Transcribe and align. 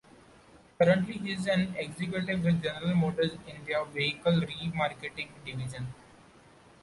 Currently 0.79 1.13
he 1.19 1.33
is 1.33 1.45
an 1.45 1.75
executive 1.77 2.43
with 2.43 2.63
General 2.63 2.95
Motors 2.95 3.33
in 3.45 3.63
their 3.67 3.85
vehicle 3.85 4.31
remarketing 4.41 5.27
division. 5.45 5.93